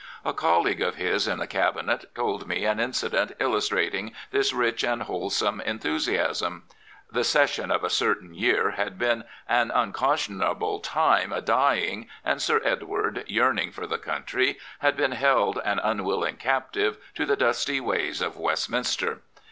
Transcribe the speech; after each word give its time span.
A 0.25 0.33
colleague 0.33 0.81
of 0.81 0.95
his 0.95 1.27
in 1.27 1.37
the 1.37 1.45
Cabinet 1.45 2.05
told 2.15 2.47
me 2.47 2.65
an 2.65 2.79
incident 2.79 3.33
illustrating 3.39 4.15
this 4.31 4.51
rich 4.51 4.83
and 4.83 5.03
wholesome 5.03 5.61
enthusiasm. 5.63 6.63
The 7.11 7.23
Session 7.23 7.69
of 7.69 7.83
a 7.83 7.89
certain 7.91 8.33
year 8.33 8.71
had 8.71 8.97
been 8.97 9.25
an 9.47 9.69
unconscionable 9.69 10.79
time 10.79 11.31
a 11.31 11.39
dying, 11.39 12.09
and 12.25 12.41
Sir 12.41 12.61
Edward, 12.65 13.25
yearning 13.27 13.71
for 13.71 13.85
the 13.85 13.99
country, 13.99 14.57
had 14.79 14.97
been 14.97 15.11
held 15.11 15.61
an 15.63 15.77
unwilling 15.77 16.37
captive 16.37 16.97
to 17.13 17.27
the 17.27 17.35
dusty 17.37 17.79
ways 17.79 18.21
of 18.21 18.35
Westminster. 18.37 19.21